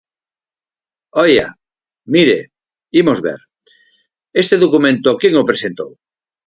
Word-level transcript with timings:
¡Oia!, 1.25 1.47
mire, 2.13 2.39
imos 3.01 3.19
ver, 3.25 3.39
¿este 4.41 4.55
documento 4.63 5.17
quen 5.19 5.33
o 5.41 5.47
presentou? 5.49 5.91